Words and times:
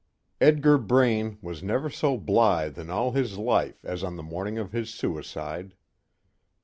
I. 0.41 0.45
Edgar 0.45 0.79
Braine 0.79 1.37
was 1.43 1.61
never 1.61 1.87
so 1.91 2.17
blithe 2.17 2.79
in 2.79 2.89
all 2.89 3.11
his 3.11 3.37
life 3.37 3.85
as 3.85 4.03
on 4.03 4.15
the 4.15 4.23
morning 4.23 4.57
of 4.57 4.71
his 4.71 4.91
suicide. 4.91 5.75